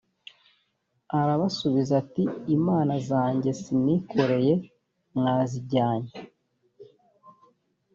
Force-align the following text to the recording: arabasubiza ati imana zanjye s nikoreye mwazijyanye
arabasubiza 1.19 1.91
ati 2.03 2.23
imana 2.57 2.93
zanjye 3.09 3.51
s 3.61 3.63
nikoreye 3.83 4.53
mwazijyanye 5.15 6.11